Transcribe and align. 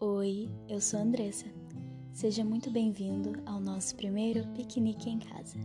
Oi, 0.00 0.48
eu 0.68 0.80
sou 0.80 1.00
a 1.00 1.02
Andressa. 1.02 1.46
Seja 2.12 2.44
muito 2.44 2.70
bem-vindo 2.70 3.32
ao 3.44 3.58
nosso 3.58 3.96
primeiro 3.96 4.46
piquenique 4.54 5.10
em 5.10 5.18
casa. 5.18 5.58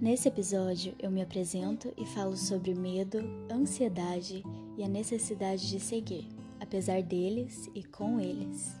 Nesse 0.00 0.28
episódio, 0.28 0.94
eu 1.00 1.10
me 1.10 1.20
apresento 1.20 1.92
e 1.96 2.06
falo 2.06 2.36
sobre 2.36 2.76
medo, 2.76 3.18
ansiedade 3.50 4.44
e 4.78 4.84
a 4.84 4.88
necessidade 4.88 5.68
de 5.68 5.80
seguir, 5.80 6.28
apesar 6.60 7.02
deles 7.02 7.68
e 7.74 7.82
com 7.82 8.20
eles. 8.20 8.80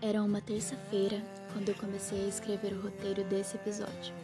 Era 0.00 0.22
uma 0.22 0.40
terça-feira 0.40 1.22
quando 1.52 1.68
eu 1.68 1.74
comecei 1.74 2.24
a 2.24 2.28
escrever 2.28 2.72
o 2.72 2.80
roteiro 2.80 3.22
desse 3.24 3.56
episódio. 3.56 4.14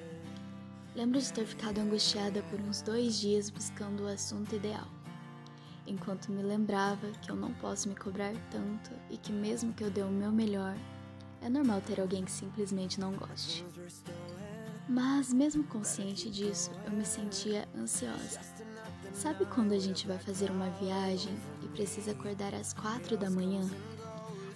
Lembro 0.97 1.21
de 1.21 1.31
ter 1.31 1.45
ficado 1.45 1.81
angustiada 1.81 2.43
por 2.45 2.59
uns 2.61 2.81
dois 2.81 3.21
dias 3.21 3.51
buscando 3.51 4.05
o 4.05 4.09
assunto 4.09 4.57
ideal, 4.57 4.87
enquanto 5.87 6.31
me 6.31 6.43
lembrava 6.43 7.09
que 7.21 7.31
eu 7.31 7.37
não 7.37 7.53
posso 7.55 7.89
me 7.89 7.95
cobrar 7.95 8.33
tanto 8.51 8.91
e 9.11 9.17
que, 9.17 9.33
mesmo 9.33 9.73
que 9.73 9.85
eu 9.85 9.91
dê 9.91 10.03
o 10.03 10.11
meu 10.11 10.31
melhor, 10.31 10.77
é 11.41 11.49
normal 11.49 11.81
ter 11.81 12.01
alguém 12.01 12.25
que 12.25 12.31
simplesmente 12.31 13.01
não 13.01 13.13
goste. 13.15 13.65
Mas, 14.89 15.33
mesmo 15.33 15.65
consciente 15.65 16.31
disso, 16.31 16.71
eu 16.87 16.93
me 16.93 17.05
sentia 17.05 17.69
ansiosa. 17.77 18.41
Sabe 19.13 19.45
quando 19.47 19.73
a 19.73 19.79
gente 19.79 20.07
vai 20.07 20.19
fazer 20.19 20.51
uma 20.51 20.71
viagem 20.71 21.37
e 21.63 21.69
precisa 21.69 22.13
acordar 22.13 22.55
às 22.55 22.73
quatro 22.73 23.17
da 23.17 23.31
manhã? 23.31 23.69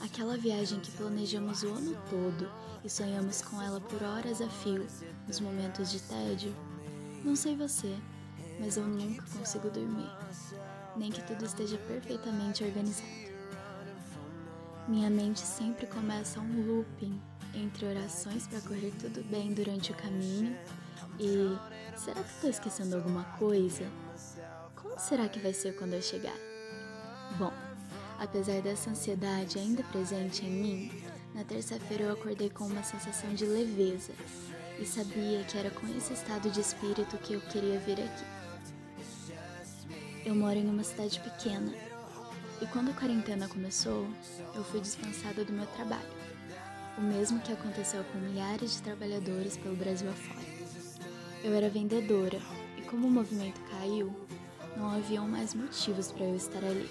Aquela 0.01 0.37
viagem 0.37 0.81
que 0.81 0.91
planejamos 0.93 1.63
o 1.63 1.69
ano 1.69 1.97
todo 2.09 2.51
e 2.85 2.89
sonhamos 2.89 3.43
com 3.43 3.61
ela 3.61 3.81
por 3.81 4.03
horas 4.03 4.41
a 4.41 4.49
fio, 4.49 4.87
nos 5.27 5.41
momentos 5.41 5.91
de 5.91 6.01
tédio. 6.01 6.55
Não 7.25 7.35
sei 7.35 7.57
você, 7.57 7.97
mas 8.61 8.77
eu 8.77 8.87
nunca 8.87 9.23
consigo 9.37 9.69
dormir, 9.71 10.11
nem 10.97 11.11
que 11.11 11.23
tudo 11.23 11.45
esteja 11.45 11.77
perfeitamente 11.79 12.65
organizado. 12.65 13.27
Minha 14.89 15.11
mente 15.11 15.41
sempre 15.41 15.87
começa 15.87 16.41
um 16.41 16.67
looping 16.67 17.21
entre 17.55 17.87
orações 17.87 18.47
para 18.47 18.61
correr 18.61 18.93
tudo 19.01 19.23
bem 19.29 19.53
durante 19.53 19.91
o 19.93 19.95
caminho 19.95 20.57
e 21.19 21.57
será 21.97 22.23
que 22.23 22.31
estou 22.31 22.51
esquecendo 22.51 22.97
alguma 22.97 23.25
coisa? 23.39 23.85
Como 24.75 24.99
será 24.99 25.29
que 25.29 25.41
vai 25.41 25.53
ser 25.53 25.75
quando 25.77 25.95
eu 25.95 26.03
chegar? 26.03 26.37
Bom, 27.39 27.53
apesar 28.19 28.61
dessa 28.61 28.91
ansiedade 28.91 29.59
ainda 29.59 29.83
presente 29.85 30.45
em 30.45 30.51
mim, 30.51 31.03
na 31.35 31.45
terça-feira 31.45 32.05
eu 32.05 32.13
acordei 32.13 32.49
com 32.49 32.65
uma 32.65 32.83
sensação 32.83 33.35
de 33.35 33.45
leveza 33.45 34.13
e 34.79 34.85
sabia 34.85 35.43
que 35.45 35.59
era 35.59 35.71
com 35.71 35.87
esse 35.97 36.13
estado 36.13 36.51
de 36.51 36.61
espírito 36.61 37.19
que 37.19 37.35
eu 37.35 37.41
queria 37.41 37.79
vir 37.81 38.01
aqui. 38.01 38.36
Eu 40.27 40.35
moro 40.35 40.59
em 40.59 40.69
uma 40.69 40.83
cidade 40.83 41.21
pequena 41.21 41.73
e 42.61 42.67
quando 42.67 42.91
a 42.91 42.95
quarentena 42.95 43.47
começou, 43.47 44.09
eu 44.57 44.65
fui 44.65 44.81
dispensada 44.81 45.45
do 45.45 45.53
meu 45.53 45.67
trabalho, 45.69 46.03
o 46.99 47.01
mesmo 47.01 47.41
que 47.41 47.53
aconteceu 47.53 48.03
com 48.05 48.19
milhares 48.19 48.73
de 48.73 48.83
trabalhadores 48.83 49.57
pelo 49.57 49.77
Brasil 49.77 50.11
afora. 50.11 50.47
Eu 51.45 51.55
era 51.55 51.71
vendedora 51.71 52.41
e, 52.77 52.83
como 52.83 53.07
o 53.07 53.11
movimento 53.11 53.61
caiu, 53.71 54.13
não 54.77 54.91
haviam 54.91 55.29
mais 55.29 55.55
motivos 55.55 56.11
para 56.11 56.25
eu 56.25 56.35
estar 56.35 56.65
ali. 56.65 56.91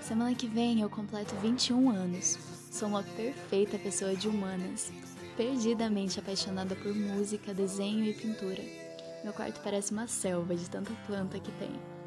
Semana 0.00 0.34
que 0.34 0.48
vem 0.48 0.80
eu 0.80 0.90
completo 0.90 1.36
21 1.36 1.90
anos 1.90 2.36
Sou 2.72 2.88
uma 2.88 3.02
perfeita 3.02 3.78
pessoa 3.78 4.16
de 4.16 4.26
humanas, 4.26 4.90
perdidamente 5.36 6.18
apaixonada 6.18 6.74
por 6.74 6.92
música, 6.92 7.54
desenho 7.54 8.04
e 8.06 8.14
pintura. 8.14 8.62
Meu 9.22 9.32
quarto 9.32 9.60
parece 9.62 9.92
uma 9.92 10.08
selva 10.08 10.56
de 10.56 10.68
tanta 10.68 10.90
planta 11.06 11.38
que 11.38 11.52
tem. 11.52 12.01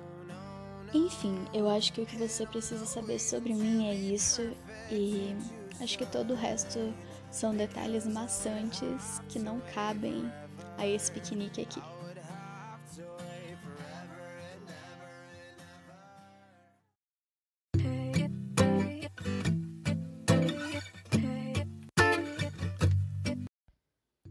Enfim, 0.93 1.45
eu 1.53 1.69
acho 1.69 1.91
que 1.91 2.01
o 2.01 2.05
que 2.05 2.15
você 2.15 2.45
precisa 2.45 2.85
saber 2.85 3.19
sobre 3.19 3.53
mim 3.53 3.87
é 3.87 3.93
isso 3.93 4.41
e 4.89 5.35
acho 5.81 5.97
que 5.97 6.05
todo 6.05 6.31
o 6.31 6.35
resto 6.35 6.93
são 7.29 7.55
detalhes 7.55 8.07
maçantes 8.07 9.19
que 9.27 9.37
não 9.37 9.59
cabem 9.73 10.23
a 10.77 10.87
esse 10.87 11.11
piquenique 11.11 11.61
aqui. 11.61 11.81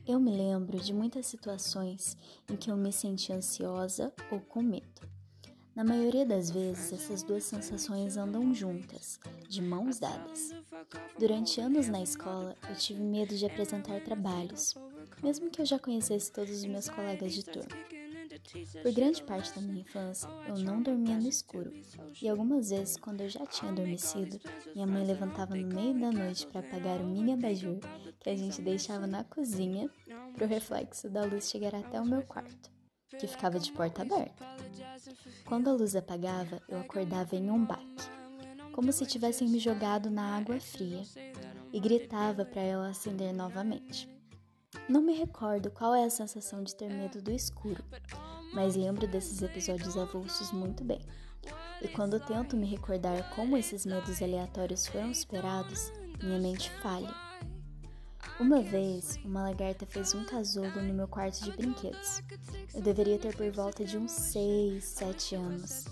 Eu 0.07 0.21
me 0.21 0.31
lembro 0.31 0.79
de 0.79 0.93
muitas 0.93 1.27
situações 1.27 2.17
em 2.49 2.57
que 2.57 2.71
eu 2.71 2.77
me 2.77 2.93
senti 2.93 3.33
ansiosa 3.33 4.13
ou 4.31 4.39
com 4.39 4.63
medo. 4.63 5.14
Na 5.75 5.83
maioria 5.83 6.25
das 6.25 6.51
vezes, 6.51 6.93
essas 6.93 7.25
duas 7.25 7.43
sensações 7.43 8.17
andam 8.17 8.55
juntas, 8.55 9.19
de 9.49 9.61
mãos 9.61 9.99
dadas. 9.99 10.51
Durante 11.19 11.61
anos 11.61 11.89
na 11.89 12.01
escola, 12.01 12.57
eu 12.69 12.77
tive 12.77 13.03
medo 13.03 13.35
de 13.35 13.45
apresentar 13.45 14.01
trabalhos, 14.01 14.77
mesmo 15.21 15.51
que 15.51 15.61
eu 15.61 15.67
já 15.67 15.77
conhecesse 15.77 16.31
todos 16.31 16.59
os 16.59 16.65
meus 16.65 16.89
colegas 16.89 17.33
de 17.33 17.45
turma. 17.45 17.77
Por 18.83 18.93
grande 18.93 19.23
parte 19.25 19.53
da 19.53 19.61
minha 19.61 19.81
infância, 19.81 20.29
eu 20.49 20.59
não 20.59 20.81
dormia 20.81 21.17
no 21.17 21.29
escuro, 21.29 21.73
e 22.23 22.29
algumas 22.29 22.71
vezes, 22.71 22.97
quando 22.97 23.23
eu 23.23 23.29
já 23.29 23.45
tinha 23.45 23.73
adormecido, 23.73 24.39
minha 24.75 24.87
mãe 24.87 25.05
levantava 25.05 25.57
no 25.57 25.67
meio 25.67 25.99
da 25.99 26.13
noite 26.13 26.47
para 26.47 26.61
apagar 26.61 27.01
o 27.01 27.07
mini 27.07 27.33
abajur 27.33 27.79
que 28.21 28.31
a 28.31 28.37
gente 28.37 28.63
deixava 28.63 29.07
na 29.07 29.25
cozinha 29.25 29.91
para 30.35 30.45
o 30.45 30.49
reflexo 30.49 31.11
da 31.11 31.25
luz 31.25 31.51
chegar 31.51 31.75
até 31.75 32.01
o 32.01 32.07
meu 32.07 32.23
quarto, 32.23 32.71
que 33.19 33.27
ficava 33.27 33.59
de 33.59 33.73
porta 33.73 34.03
aberta. 34.03 34.45
Quando 35.45 35.69
a 35.69 35.73
luz 35.73 35.95
apagava, 35.95 36.61
eu 36.69 36.79
acordava 36.79 37.37
em 37.37 37.51
um 37.51 37.65
baque, 37.65 38.09
como 38.73 38.93
se 38.93 39.07
tivessem 39.07 39.49
me 39.49 39.59
jogado 39.59 40.11
na 40.11 40.37
água 40.37 40.59
fria, 40.61 41.03
e 41.73 41.81
gritava 41.81 42.45
para 42.45 42.63
ela 42.63 42.89
acender 42.89 43.35
novamente. 43.35 44.09
Não 44.89 45.01
me 45.01 45.15
recordo 45.15 45.71
qual 45.71 45.95
é 45.95 46.05
a 46.05 46.11
sensação 46.11 46.63
de 46.63 46.75
ter 46.75 46.89
medo 46.89 47.23
do 47.23 47.31
escuro, 47.31 47.83
mas 48.53 48.77
lembro 48.77 49.07
desses 49.07 49.43
episódios 49.43 49.97
avulsos 49.97 50.53
muito 50.53 50.85
bem. 50.85 51.01
E 51.83 51.89
quando 51.89 52.21
tento 52.21 52.57
me 52.57 52.67
recordar 52.67 53.35
como 53.35 53.57
esses 53.57 53.85
medos 53.85 54.23
aleatórios 54.23 54.87
foram 54.87 55.13
superados, 55.13 55.93
minha 56.23 56.39
mente 56.39 56.71
falha. 56.83 57.24
Uma 58.41 58.61
vez, 58.61 59.17
uma 59.25 59.43
lagarta 59.43 59.87
fez 59.87 60.13
um 60.13 60.25
casulo 60.25 60.83
no 60.83 60.93
meu 60.93 61.07
quarto 61.07 61.45
de 61.45 61.53
brinquedos. 61.53 62.21
Eu 62.75 62.83
deveria 62.83 63.17
ter 63.17 63.37
por 63.37 63.49
volta 63.53 63.85
de 63.85 63.97
uns 63.97 64.11
6, 64.11 64.83
7 64.83 65.37
anos. 65.37 65.85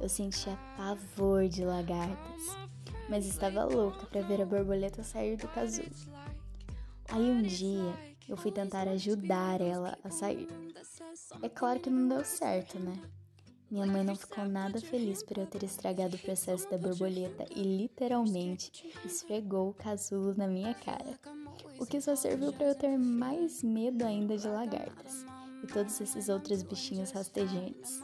Eu 0.00 0.08
sentia 0.08 0.56
pavor 0.76 1.48
de 1.48 1.64
lagartas, 1.64 2.56
mas 3.08 3.26
estava 3.26 3.64
louca 3.64 4.06
para 4.06 4.22
ver 4.22 4.40
a 4.40 4.46
borboleta 4.46 5.02
sair 5.02 5.36
do 5.36 5.48
casulo. 5.48 5.90
Aí 7.08 7.28
um 7.28 7.42
dia, 7.42 7.92
eu 8.28 8.36
fui 8.36 8.52
tentar 8.52 8.86
ajudar 8.86 9.60
ela 9.60 9.98
a 10.04 10.10
sair. 10.10 10.46
É 11.42 11.48
claro 11.48 11.80
que 11.80 11.90
não 11.90 12.08
deu 12.08 12.24
certo, 12.24 12.78
né? 12.78 12.96
Minha 13.70 13.86
mãe 13.86 14.02
não 14.02 14.16
ficou 14.16 14.46
nada 14.46 14.80
feliz 14.80 15.22
por 15.22 15.36
eu 15.36 15.46
ter 15.46 15.62
estragado 15.62 16.16
o 16.16 16.18
processo 16.18 16.68
da 16.70 16.78
borboleta 16.78 17.44
e 17.54 17.62
literalmente 17.62 18.90
esfregou 19.04 19.68
o 19.68 19.74
casulo 19.74 20.34
na 20.36 20.46
minha 20.46 20.74
cara. 20.74 21.18
O 21.78 21.84
que 21.84 22.00
só 22.00 22.16
serviu 22.16 22.52
para 22.52 22.68
eu 22.68 22.74
ter 22.74 22.96
mais 22.96 23.62
medo 23.62 24.04
ainda 24.04 24.36
de 24.36 24.48
lagartas 24.48 25.26
e 25.62 25.66
todos 25.66 26.00
esses 26.00 26.28
outros 26.28 26.62
bichinhos 26.62 27.10
rastejantes. 27.10 28.00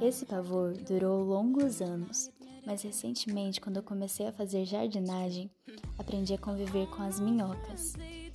Esse 0.00 0.26
pavor 0.26 0.74
durou 0.74 1.24
longos 1.24 1.80
anos, 1.80 2.30
mas 2.66 2.82
recentemente, 2.82 3.60
quando 3.60 3.78
eu 3.78 3.82
comecei 3.82 4.26
a 4.26 4.32
fazer 4.32 4.64
jardinagem, 4.64 5.50
aprendi 5.98 6.34
a 6.34 6.38
conviver 6.38 6.86
com 6.88 7.02
as 7.02 7.18
minhocas 7.18 7.94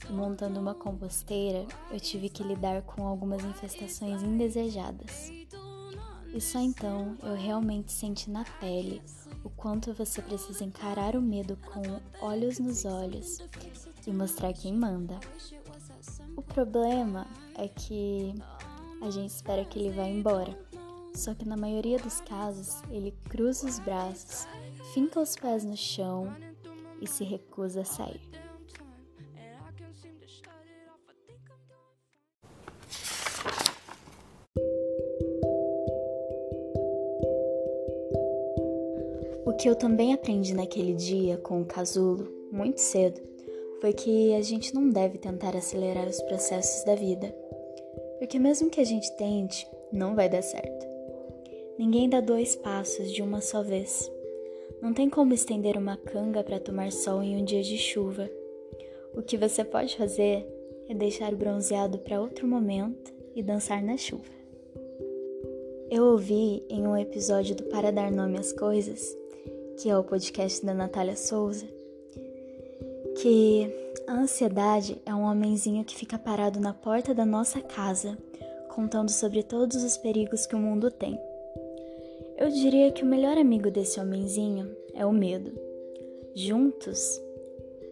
montando 0.09 0.59
uma 0.59 0.73
composteira, 0.73 1.65
eu 1.91 1.99
tive 1.99 2.29
que 2.29 2.43
lidar 2.43 2.81
com 2.83 3.05
algumas 3.05 3.43
infestações 3.43 4.21
indesejadas. 4.23 5.36
E 6.33 6.41
só 6.41 6.59
então 6.59 7.17
eu 7.23 7.35
realmente 7.35 7.91
senti 7.91 8.29
na 8.29 8.43
pele 8.59 9.01
o 9.43 9.49
quanto 9.49 9.93
você 9.93 10.21
precisa 10.21 10.63
encarar 10.63 11.15
o 11.15 11.21
medo 11.21 11.57
com 11.57 12.25
olhos 12.25 12.59
nos 12.59 12.85
olhos 12.85 13.39
e 14.05 14.11
mostrar 14.11 14.53
quem 14.53 14.73
manda. 14.73 15.19
O 16.35 16.41
problema 16.41 17.25
é 17.55 17.67
que 17.67 18.33
a 19.01 19.09
gente 19.09 19.31
espera 19.31 19.65
que 19.65 19.79
ele 19.79 19.95
vá 19.95 20.03
embora. 20.03 20.57
Só 21.13 21.33
que 21.33 21.47
na 21.47 21.57
maioria 21.57 21.97
dos 21.97 22.21
casos, 22.21 22.81
ele 22.91 23.11
cruza 23.27 23.67
os 23.67 23.79
braços, 23.79 24.47
finca 24.93 25.19
os 25.19 25.35
pés 25.35 25.63
no 25.63 25.75
chão 25.75 26.31
e 27.01 27.07
se 27.07 27.23
recusa 27.23 27.81
a 27.81 27.85
sair. 27.85 28.21
Que 39.57 39.67
eu 39.67 39.75
também 39.75 40.13
aprendi 40.13 40.53
naquele 40.53 40.93
dia 40.93 41.37
com 41.37 41.61
o 41.61 41.65
casulo, 41.65 42.31
muito 42.51 42.79
cedo, 42.79 43.19
foi 43.81 43.91
que 43.91 44.33
a 44.35 44.41
gente 44.41 44.73
não 44.73 44.87
deve 44.87 45.17
tentar 45.17 45.55
acelerar 45.55 46.07
os 46.07 46.21
processos 46.21 46.83
da 46.85 46.93
vida, 46.93 47.33
porque 48.19 48.37
mesmo 48.37 48.69
que 48.69 48.79
a 48.79 48.83
gente 48.83 49.11
tente, 49.17 49.67
não 49.91 50.15
vai 50.15 50.29
dar 50.29 50.43
certo. 50.43 50.85
Ninguém 51.77 52.07
dá 52.07 52.21
dois 52.21 52.55
passos 52.55 53.11
de 53.11 53.21
uma 53.23 53.41
só 53.41 53.63
vez. 53.63 54.11
Não 54.81 54.93
tem 54.93 55.09
como 55.09 55.33
estender 55.33 55.75
uma 55.75 55.97
canga 55.97 56.43
para 56.43 56.59
tomar 56.59 56.91
sol 56.91 57.23
em 57.23 57.41
um 57.41 57.43
dia 57.43 57.63
de 57.63 57.77
chuva. 57.77 58.29
O 59.15 59.23
que 59.23 59.37
você 59.37 59.63
pode 59.63 59.97
fazer 59.97 60.45
é 60.87 60.93
deixar 60.93 61.33
o 61.33 61.37
bronzeado 61.37 61.97
para 61.99 62.21
outro 62.21 62.47
momento 62.47 63.11
e 63.35 63.41
dançar 63.41 63.83
na 63.83 63.97
chuva. 63.97 64.37
Eu 65.89 66.03
ouvi 66.03 66.63
em 66.69 66.85
um 66.85 66.97
episódio 66.97 67.55
do 67.55 67.63
Para 67.63 67.91
Dar 67.91 68.11
Nome 68.11 68.37
às 68.37 68.51
Coisas, 68.51 69.15
que 69.77 69.89
é 69.89 69.97
o 69.97 70.03
podcast 70.03 70.65
da 70.65 70.73
Natália 70.73 71.15
Souza, 71.15 71.67
que 73.21 73.71
a 74.07 74.13
ansiedade 74.13 74.99
é 75.05 75.13
um 75.13 75.23
homenzinho 75.23 75.85
que 75.85 75.95
fica 75.95 76.17
parado 76.17 76.59
na 76.59 76.73
porta 76.73 77.13
da 77.13 77.25
nossa 77.25 77.61
casa, 77.61 78.17
contando 78.69 79.11
sobre 79.11 79.43
todos 79.43 79.83
os 79.83 79.95
perigos 79.95 80.47
que 80.47 80.55
o 80.55 80.59
mundo 80.59 80.89
tem. 80.89 81.19
Eu 82.37 82.49
diria 82.49 82.91
que 82.91 83.03
o 83.03 83.07
melhor 83.07 83.37
amigo 83.37 83.69
desse 83.69 83.99
homenzinho 83.99 84.75
é 84.95 85.05
o 85.05 85.11
medo. 85.11 85.51
Juntos 86.33 87.21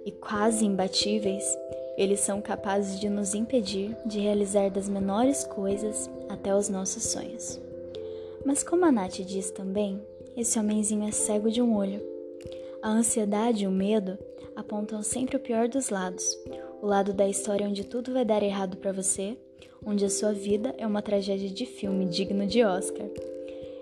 e 0.06 0.12
quase 0.12 0.66
imbatíveis, 0.66 1.44
eles 1.98 2.20
são 2.20 2.42
capazes 2.42 3.00
de 3.00 3.10
nos 3.10 3.36
impedir 3.36 3.96
de 4.08 4.20
realizar 4.20 4.72
das 4.72 4.90
menores 4.90 5.44
coisas 5.44 6.10
até 6.30 6.56
os 6.56 6.68
nossos 6.68 7.04
sonhos. 7.04 7.60
Mas 8.44 8.64
como 8.64 8.86
a 8.86 8.92
Nath 8.92 9.22
diz 9.22 9.52
também, 9.52 10.02
esse 10.36 10.60
homenzinho 10.60 11.08
é 11.08 11.12
cego 11.12 11.50
de 11.50 11.62
um 11.62 11.76
olho. 11.76 12.02
A 12.82 12.90
ansiedade 12.90 13.64
e 13.64 13.68
o 13.68 13.72
medo 13.72 14.18
apontam 14.56 15.02
sempre 15.02 15.38
o 15.38 15.40
pior 15.40 15.68
dos 15.68 15.90
lados, 15.90 16.38
o 16.82 16.86
lado 16.86 17.14
da 17.14 17.28
história 17.28 17.68
onde 17.68 17.84
tudo 17.84 18.14
vai 18.14 18.26
dar 18.26 18.44
errado 18.44 18.78
para 18.78 18.92
você, 18.92 19.38
onde 19.86 20.06
a 20.06 20.10
sua 20.10 20.34
vida 20.34 20.74
é 20.78 20.86
uma 20.86 21.02
tragédia 21.02 21.50
de 21.50 21.66
filme 21.66 22.06
digno 22.06 22.46
de 22.46 22.64
Oscar. 22.64 23.08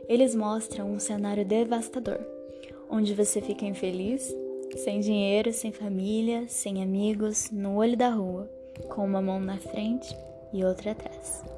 Eles 0.07 0.35
mostram 0.35 0.91
um 0.91 1.00
cenário 1.00 1.45
devastador, 1.45 2.19
onde 2.89 3.13
você 3.13 3.41
fica 3.41 3.65
infeliz, 3.65 4.33
sem 4.77 5.00
dinheiro, 5.00 5.51
sem 5.53 5.71
família, 5.71 6.45
sem 6.47 6.81
amigos, 6.81 7.50
no 7.51 7.77
olho 7.77 7.97
da 7.97 8.09
rua, 8.09 8.50
com 8.89 9.05
uma 9.05 9.21
mão 9.21 9.39
na 9.39 9.57
frente 9.57 10.15
e 10.51 10.63
outra 10.63 10.91
atrás. 10.91 11.52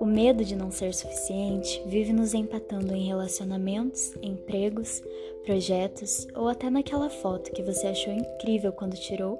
O 0.00 0.04
medo 0.04 0.44
de 0.44 0.54
não 0.54 0.70
ser 0.70 0.94
suficiente 0.94 1.82
vive 1.86 2.12
nos 2.12 2.34
empatando 2.34 2.94
em 2.94 3.06
relacionamentos, 3.06 4.14
empregos, 4.22 5.02
projetos 5.44 6.26
ou 6.34 6.48
até 6.48 6.70
naquela 6.70 7.10
foto 7.10 7.50
que 7.50 7.62
você 7.62 7.88
achou 7.88 8.12
incrível 8.12 8.72
quando 8.72 8.94
tirou 8.94 9.38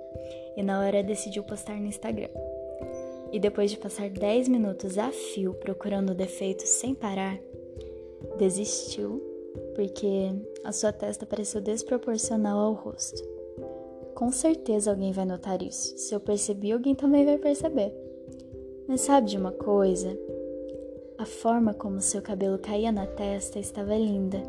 e 0.56 0.62
na 0.62 0.80
hora 0.80 1.02
decidiu 1.02 1.44
postar 1.44 1.78
no 1.78 1.86
Instagram. 1.86 2.30
E 3.30 3.38
depois 3.38 3.70
de 3.70 3.76
passar 3.76 4.08
10 4.08 4.48
minutos 4.48 4.98
a 4.98 5.10
fio 5.10 5.54
procurando 5.54 6.14
defeitos 6.14 6.68
sem 6.68 6.94
parar, 6.94 7.38
Desistiu 8.36 9.22
porque 9.74 10.30
a 10.64 10.72
sua 10.72 10.92
testa 10.92 11.24
pareceu 11.24 11.60
desproporcional 11.60 12.58
ao 12.58 12.72
rosto. 12.72 13.22
Com 14.14 14.30
certeza 14.32 14.90
alguém 14.90 15.12
vai 15.12 15.24
notar 15.24 15.62
isso. 15.62 15.96
Se 15.96 16.14
eu 16.14 16.20
percebi, 16.20 16.72
alguém 16.72 16.94
também 16.94 17.24
vai 17.24 17.38
perceber. 17.38 17.92
Mas 18.86 19.02
sabe 19.02 19.30
de 19.30 19.36
uma 19.36 19.52
coisa? 19.52 20.18
A 21.18 21.26
forma 21.26 21.74
como 21.74 22.00
seu 22.00 22.22
cabelo 22.22 22.60
caía 22.60 22.92
na 22.92 23.04
testa 23.04 23.58
estava 23.58 23.96
linda 23.96 24.40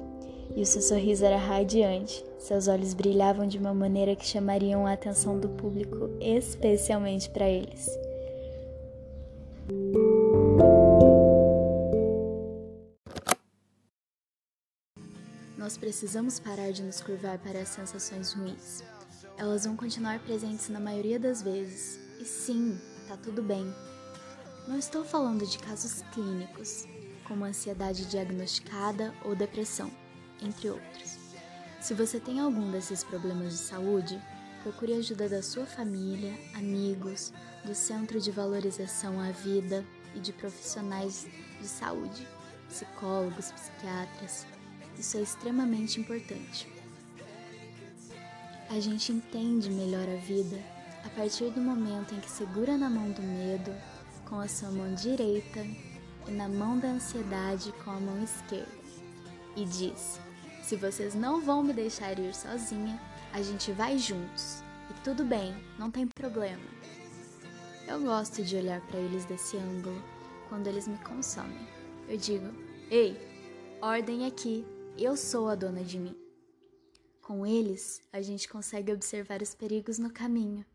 e 0.56 0.62
o 0.62 0.66
seu 0.68 0.84
sorriso 0.84 1.26
era 1.26 1.36
radiante. 1.36 2.24
Seus 2.38 2.68
olhos 2.68 2.94
brilhavam 2.94 3.48
de 3.48 3.58
uma 3.58 3.74
maneira 3.74 4.16
que 4.16 4.24
chamariam 4.24 4.86
a 4.86 4.94
atenção 4.94 5.40
do 5.40 5.50
público 5.50 6.12
especialmente 6.22 7.28
para 7.32 7.50
eles. 7.50 7.90
Nós 15.58 15.76
precisamos 15.76 16.40
parar 16.40 16.72
de 16.72 16.84
nos 16.84 17.02
curvar 17.02 17.40
para 17.40 17.62
as 17.62 17.70
sensações 17.70 18.32
ruins. 18.34 18.84
Elas 19.40 19.66
vão 19.66 19.76
continuar 19.76 20.20
presentes 20.20 20.70
na 20.70 20.80
maioria 20.80 21.20
das 21.20 21.42
vezes. 21.42 22.00
E 22.20 22.26
sim, 22.26 22.78
tá 23.08 23.18
tudo 23.18 23.42
bem. 23.42 23.66
Não 24.70 24.78
estou 24.78 25.04
falando 25.04 25.48
de 25.48 25.58
casos 25.58 26.04
clínicos, 26.14 26.86
como 27.28 27.44
ansiedade 27.44 28.06
diagnosticada 28.06 29.12
ou 29.26 29.36
depressão, 29.36 29.90
entre 30.44 30.70
outros. 30.70 31.18
Se 31.82 31.96
você 31.96 32.20
tem 32.20 32.40
algum 32.40 32.70
desses 32.70 33.04
problemas 33.04 33.54
de 33.54 33.58
saúde, 33.58 34.22
procure 34.62 34.94
ajuda 34.94 35.28
da 35.28 35.42
sua 35.42 35.66
família, 35.66 36.38
amigos, 36.54 37.34
do 37.66 37.74
Centro 37.74 38.22
de 38.22 38.30
Valorização 38.30 39.20
à 39.20 39.32
Vida 39.32 39.84
e 40.14 40.20
de 40.20 40.32
profissionais 40.32 41.26
de 41.60 41.68
saúde, 41.68 42.28
psicólogos, 42.68 43.52
psiquiatras, 43.52 44.46
isso 45.00 45.18
é 45.18 45.22
extremamente 45.22 46.00
importante. 46.00 46.72
A 48.70 48.80
gente 48.80 49.12
entende 49.12 49.72
melhor 49.72 50.08
a 50.08 50.18
vida 50.18 50.64
a 51.04 51.10
partir 51.10 51.50
do 51.50 51.60
momento 51.60 52.14
em 52.14 52.20
que 52.20 52.30
segura 52.30 52.78
na 52.78 52.88
mão 52.88 53.10
do 53.10 53.22
medo 53.24 53.74
com 54.30 54.40
a 54.40 54.48
sua 54.48 54.70
mão 54.70 54.94
direita 54.94 55.66
e 56.28 56.32
na 56.32 56.48
mão 56.48 56.78
da 56.78 56.90
ansiedade 56.90 57.74
com 57.84 57.90
a 57.92 58.00
mão 58.00 58.24
esquerda 58.24 58.80
e 59.56 59.66
diz: 59.66 60.20
Se 60.64 60.76
vocês 60.76 61.16
não 61.16 61.42
vão 61.42 61.64
me 61.64 61.74
deixar 61.74 62.18
ir 62.20 62.34
sozinha, 62.34 63.00
a 63.34 63.42
gente 63.42 63.72
vai 63.72 63.98
juntos. 63.98 64.64
E 64.90 64.94
tudo 65.04 65.26
bem, 65.26 65.54
não 65.78 65.90
tem 65.90 66.08
problema. 66.08 66.64
Eu 67.88 68.02
gosto 68.02 68.44
de 68.44 68.56
olhar 68.56 68.82
para 68.82 69.00
eles 69.00 69.26
desse 69.26 69.58
ângulo 69.58 70.02
quando 70.48 70.68
eles 70.68 70.88
me 70.88 70.98
consomem. 71.00 71.68
Eu 72.08 72.18
digo: 72.18 72.48
Ei, 72.92 73.18
ordem 73.82 74.28
aqui, 74.28 74.66
eu 74.98 75.18
sou 75.18 75.50
a 75.50 75.56
dona 75.56 75.84
de 75.84 76.00
mim. 76.00 76.16
Com 77.22 77.46
eles, 77.46 78.02
a 78.12 78.22
gente 78.22 78.48
consegue 78.48 78.92
observar 78.92 79.42
os 79.42 79.54
perigos 79.54 80.00
no 80.00 80.12
caminho 80.12 80.66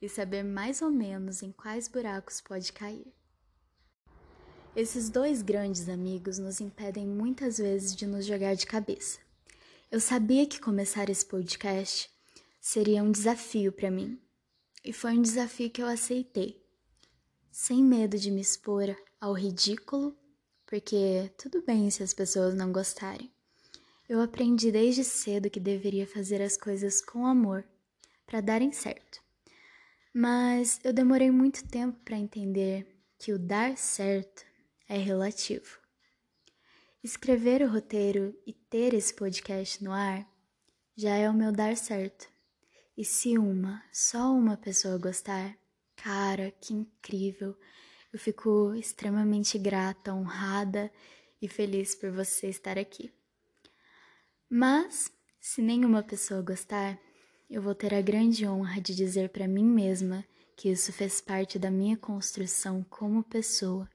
e 0.00 0.08
saber 0.08 0.42
mais 0.42 0.82
ou 0.82 0.90
menos 0.90 1.42
em 1.42 1.52
quais 1.52 1.88
buracos 1.88 2.40
pode 2.40 2.72
cair. 2.72 3.12
Esses 4.76 5.10
dois 5.10 5.42
grandes 5.42 5.88
amigos 5.88 6.38
nos 6.38 6.60
impedem 6.60 7.06
muitas 7.06 7.58
vezes 7.58 7.96
de 7.96 8.06
nos 8.06 8.24
jogar 8.24 8.54
de 8.54 8.66
cabeça. 8.66 9.18
Eu 9.90 9.98
sabia 9.98 10.46
que 10.46 10.60
começar 10.60 11.08
esse 11.08 11.24
podcast 11.24 12.10
seria 12.60 13.02
um 13.02 13.10
desafio 13.10 13.72
para 13.72 13.90
mim, 13.90 14.20
e 14.84 14.92
foi 14.92 15.12
um 15.12 15.22
desafio 15.22 15.70
que 15.70 15.82
eu 15.82 15.86
aceitei, 15.86 16.64
sem 17.50 17.82
medo 17.82 18.16
de 18.16 18.30
me 18.30 18.40
expor 18.40 18.94
ao 19.20 19.32
ridículo, 19.32 20.16
porque 20.64 21.32
tudo 21.36 21.62
bem 21.62 21.90
se 21.90 22.02
as 22.02 22.14
pessoas 22.14 22.54
não 22.54 22.70
gostarem. 22.70 23.32
Eu 24.08 24.20
aprendi 24.20 24.70
desde 24.70 25.02
cedo 25.02 25.50
que 25.50 25.58
deveria 25.58 26.06
fazer 26.06 26.40
as 26.40 26.56
coisas 26.56 27.02
com 27.02 27.26
amor 27.26 27.64
para 28.26 28.40
darem 28.40 28.70
certo. 28.72 29.20
Mas 30.20 30.80
eu 30.82 30.92
demorei 30.92 31.30
muito 31.30 31.64
tempo 31.68 31.96
para 32.04 32.16
entender 32.16 32.84
que 33.20 33.32
o 33.32 33.38
dar 33.38 33.76
certo 33.78 34.44
é 34.88 34.98
relativo. 34.98 35.78
Escrever 37.04 37.62
o 37.62 37.70
roteiro 37.70 38.36
e 38.44 38.52
ter 38.52 38.94
esse 38.94 39.14
podcast 39.14 39.84
no 39.84 39.92
ar 39.92 40.28
já 40.96 41.14
é 41.14 41.30
o 41.30 41.32
meu 41.32 41.52
dar 41.52 41.76
certo. 41.76 42.28
E 42.96 43.04
se 43.04 43.38
uma, 43.38 43.80
só 43.92 44.32
uma 44.32 44.56
pessoa 44.56 44.98
gostar, 44.98 45.56
cara, 45.94 46.50
que 46.50 46.74
incrível! 46.74 47.56
Eu 48.12 48.18
fico 48.18 48.74
extremamente 48.74 49.56
grata, 49.56 50.12
honrada 50.12 50.90
e 51.40 51.46
feliz 51.46 51.94
por 51.94 52.10
você 52.10 52.48
estar 52.48 52.76
aqui. 52.76 53.14
Mas, 54.50 55.12
se 55.40 55.62
nenhuma 55.62 56.02
pessoa 56.02 56.42
gostar, 56.42 56.98
eu 57.50 57.62
vou 57.62 57.74
ter 57.74 57.94
a 57.94 58.02
grande 58.02 58.46
honra 58.46 58.80
de 58.80 58.94
dizer 58.94 59.30
para 59.30 59.48
mim 59.48 59.64
mesma 59.64 60.24
que 60.54 60.68
isso 60.68 60.92
fez 60.92 61.20
parte 61.20 61.58
da 61.58 61.70
minha 61.70 61.96
construção 61.96 62.84
como 62.90 63.22
pessoa. 63.22 63.88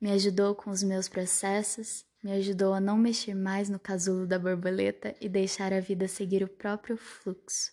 Me 0.00 0.10
ajudou 0.12 0.54
com 0.54 0.70
os 0.70 0.82
meus 0.82 1.08
processos, 1.08 2.04
me 2.22 2.32
ajudou 2.32 2.72
a 2.72 2.80
não 2.80 2.96
mexer 2.96 3.34
mais 3.34 3.68
no 3.68 3.78
casulo 3.78 4.26
da 4.26 4.38
borboleta 4.38 5.14
e 5.20 5.28
deixar 5.28 5.72
a 5.72 5.80
vida 5.80 6.08
seguir 6.08 6.42
o 6.42 6.48
próprio 6.48 6.96
fluxo. 6.96 7.72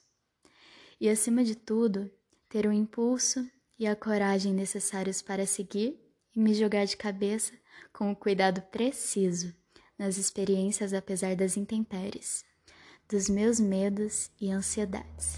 E 0.99 1.07
acima 1.07 1.43
de 1.43 1.55
tudo, 1.55 2.11
ter 2.49 2.65
o 2.65 2.73
impulso 2.73 3.49
e 3.79 3.87
a 3.87 3.95
coragem 3.95 4.53
necessários 4.53 5.21
para 5.21 5.45
seguir 5.45 5.97
e 6.35 6.39
me 6.39 6.53
jogar 6.53 6.85
de 6.85 6.97
cabeça 6.97 7.53
com 7.93 8.11
o 8.11 8.15
cuidado 8.15 8.61
preciso 8.63 9.55
nas 9.97 10.17
experiências 10.17 10.93
apesar 10.93 11.35
das 11.35 11.55
intempéries, 11.55 12.43
dos 13.11 13.27
meus 13.27 13.59
medos 13.59 14.31
e 14.39 14.49
ansiedades. 14.49 15.37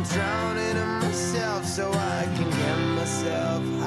I'm 0.00 0.02
drowning 0.04 0.76
in 0.76 0.88
myself 1.00 1.64
so 1.66 1.90
I 1.92 2.24
can 2.34 2.50
get 2.50 2.78
myself 2.96 3.79